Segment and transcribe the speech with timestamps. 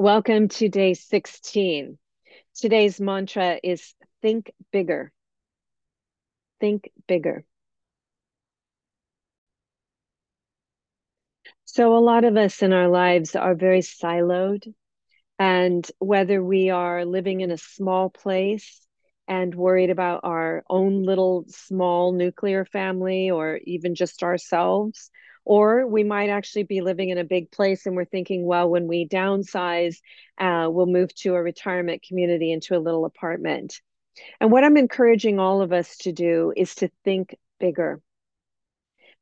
[0.00, 1.98] Welcome to day 16.
[2.54, 5.12] Today's mantra is think bigger.
[6.58, 7.44] Think bigger.
[11.66, 14.72] So, a lot of us in our lives are very siloed.
[15.38, 18.80] And whether we are living in a small place
[19.28, 25.10] and worried about our own little small nuclear family or even just ourselves,
[25.50, 28.86] or we might actually be living in a big place and we're thinking, well, when
[28.86, 29.96] we downsize,
[30.38, 33.80] uh, we'll move to a retirement community into a little apartment.
[34.40, 38.00] And what I'm encouraging all of us to do is to think bigger.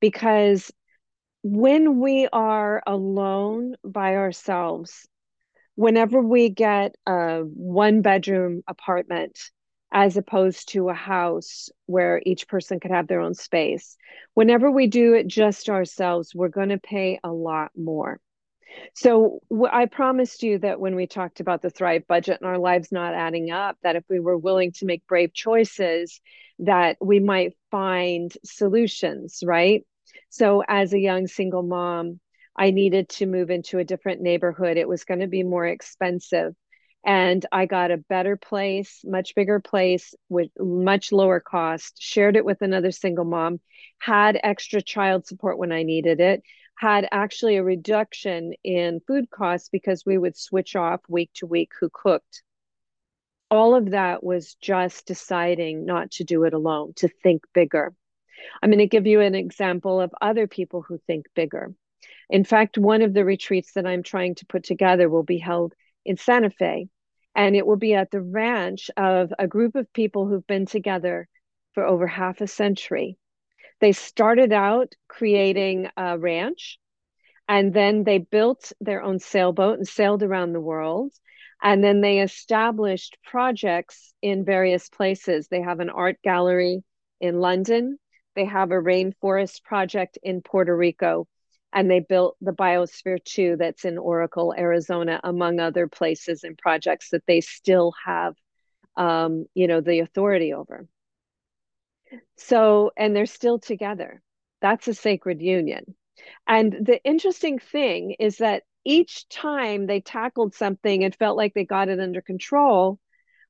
[0.00, 0.72] Because
[1.44, 5.06] when we are alone by ourselves,
[5.76, 9.38] whenever we get a one bedroom apartment,
[9.92, 13.96] as opposed to a house where each person could have their own space.
[14.34, 18.20] Whenever we do it just ourselves, we're going to pay a lot more.
[18.94, 19.40] So
[19.72, 23.14] I promised you that when we talked about the Thrive budget and our lives not
[23.14, 26.20] adding up, that if we were willing to make brave choices,
[26.58, 29.84] that we might find solutions, right?
[30.28, 32.20] So as a young single mom,
[32.58, 34.76] I needed to move into a different neighborhood.
[34.76, 36.54] It was going to be more expensive
[37.06, 42.44] and I got a better place, much bigger place with much lower cost, shared it
[42.44, 43.60] with another single mom,
[43.98, 46.42] had extra child support when I needed it,
[46.76, 51.70] had actually a reduction in food costs because we would switch off week to week
[51.78, 52.42] who cooked.
[53.52, 57.94] All of that was just deciding not to do it alone, to think bigger.
[58.60, 61.72] I'm going to give you an example of other people who think bigger.
[62.28, 65.72] In fact, one of the retreats that I'm trying to put together will be held
[66.04, 66.88] in Santa Fe
[67.36, 71.28] and it will be at the ranch of a group of people who've been together
[71.74, 73.18] for over half a century.
[73.78, 76.78] They started out creating a ranch
[77.46, 81.12] and then they built their own sailboat and sailed around the world.
[81.62, 85.48] And then they established projects in various places.
[85.48, 86.82] They have an art gallery
[87.20, 87.98] in London,
[88.34, 91.26] they have a rainforest project in Puerto Rico,
[91.76, 97.10] and they built the biosphere 2 that's in oracle arizona among other places and projects
[97.10, 98.34] that they still have
[98.96, 100.86] um, you know the authority over.
[102.36, 104.22] So and they're still together.
[104.60, 105.94] That's a sacred union.
[106.46, 111.64] And the interesting thing is that each time they tackled something and felt like they
[111.64, 112.98] got it under control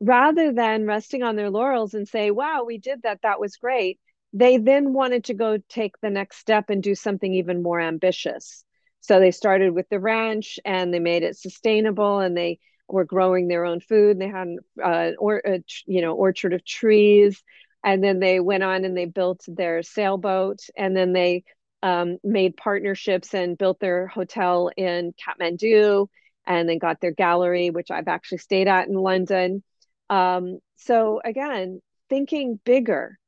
[0.00, 3.22] rather than resting on their laurels and say wow we did that.
[3.22, 3.98] That was great
[4.32, 8.64] they then wanted to go take the next step and do something even more ambitious.
[9.00, 12.58] So they started with the ranch and they made it sustainable and they
[12.88, 14.18] were growing their own food.
[14.18, 14.48] They had
[14.82, 17.42] uh, or a, you know orchard of trees,
[17.84, 21.44] and then they went on and they built their sailboat, and then they
[21.82, 26.08] um, made partnerships and built their hotel in Kathmandu,
[26.46, 29.62] and then got their gallery, which I've actually stayed at in London.
[30.10, 33.18] Um, so again, thinking bigger,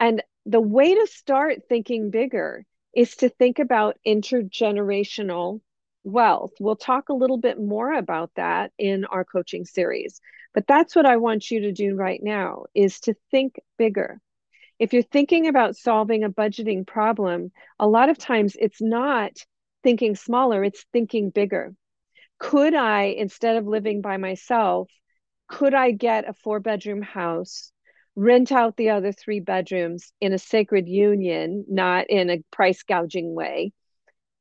[0.00, 5.60] and the way to start thinking bigger is to think about intergenerational
[6.04, 6.52] wealth.
[6.60, 10.20] We'll talk a little bit more about that in our coaching series.
[10.52, 14.20] But that's what I want you to do right now is to think bigger.
[14.78, 19.32] If you're thinking about solving a budgeting problem, a lot of times it's not
[19.82, 21.74] thinking smaller, it's thinking bigger.
[22.38, 24.90] Could I instead of living by myself,
[25.48, 27.72] could I get a four bedroom house
[28.16, 33.34] rent out the other three bedrooms in a sacred union, not in a price gouging
[33.34, 33.72] way.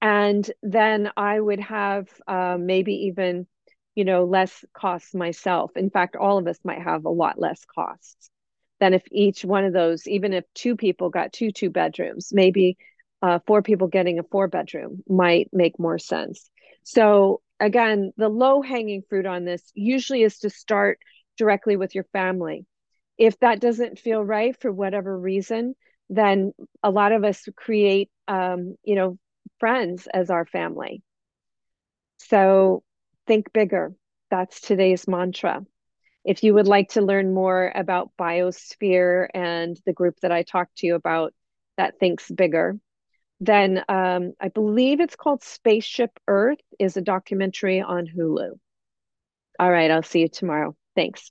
[0.02, 3.48] And then I would have uh, maybe even,
[3.96, 5.72] you know, less costs myself.
[5.76, 8.30] In fact, all of us might have a lot less costs
[8.80, 12.78] than if each one of those, even if two people got two two bedrooms, maybe
[13.22, 16.50] uh, four people getting a four bedroom might make more sense.
[16.84, 21.00] So again, the low hanging fruit on this usually is to start
[21.38, 22.66] directly with your family
[23.18, 25.76] if that doesn't feel right for whatever reason,
[26.10, 29.18] then a lot of us create, um, you know,
[29.60, 31.02] friends as our family.
[32.18, 32.84] So
[33.28, 33.94] think bigger.
[34.30, 35.66] That's today's mantra.
[36.26, 40.78] If you would like to learn more about Biosphere and the group that I talked
[40.78, 41.34] to you about
[41.78, 42.78] that thinks bigger,
[43.40, 48.52] then um, I believe it's called Spaceship Earth is a documentary on Hulu.
[49.60, 50.76] All right, I'll see you tomorrow.
[50.96, 51.30] Thanks.